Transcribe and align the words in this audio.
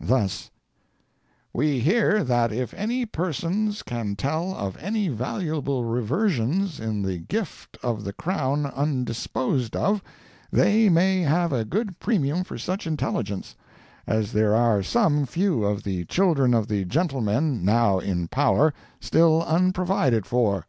Thus: 0.00 0.50
"We 1.52 1.78
hear 1.78 2.24
that 2.24 2.50
if 2.52 2.74
any 2.74 3.06
Persons 3.06 3.84
can 3.84 4.16
tell 4.16 4.52
of 4.52 4.76
any 4.78 5.06
valuable 5.06 5.84
Reversions 5.84 6.80
in 6.80 7.02
the 7.02 7.18
Gift 7.18 7.78
of 7.84 8.02
the 8.02 8.12
Crown 8.12 8.66
undisposed 8.66 9.76
of, 9.76 10.02
they 10.50 10.88
may 10.88 11.20
have 11.20 11.52
a 11.52 11.64
good 11.64 12.00
Premium 12.00 12.42
for 12.42 12.58
such 12.58 12.84
Intelligence; 12.88 13.54
as 14.08 14.32
there 14.32 14.56
are 14.56 14.82
some 14.82 15.24
few 15.24 15.62
of 15.62 15.84
the 15.84 16.04
Children 16.06 16.52
of 16.52 16.66
the 16.66 16.84
Gentlemen 16.84 17.64
now 17.64 18.00
in 18.00 18.26
Power 18.26 18.74
still 19.00 19.44
unprovided 19.44 20.26
for!" 20.26 20.66